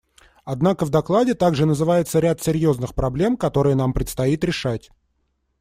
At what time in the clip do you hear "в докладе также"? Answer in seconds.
0.85-1.67